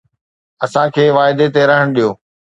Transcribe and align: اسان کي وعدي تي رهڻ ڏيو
اسان 0.63 0.87
کي 0.95 1.03
وعدي 1.17 1.47
تي 1.53 1.61
رهڻ 1.71 1.87
ڏيو 1.95 2.09